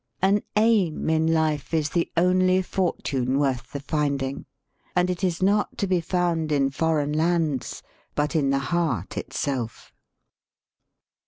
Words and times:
"An 0.19 0.41
aim 0.55 1.11
in 1.11 1.31
life 1.31 1.75
is 1.75 1.91
the 1.91 2.11
only 2.17 2.63
fortune 2.63 3.37
worth 3.37 3.71
the 3.71 3.79
finding; 3.79 4.47
and 4.95 5.11
it 5.11 5.23
is 5.23 5.43
not 5.43 5.77
to 5.77 5.85
be 5.85 6.01
found 6.01 6.51
in 6.51 6.71
foreign 6.71 7.13
lands, 7.13 7.83
but 8.15 8.35
in 8.35 8.49
the 8.49 8.57
heart 8.73 9.15
itself." 9.15 9.93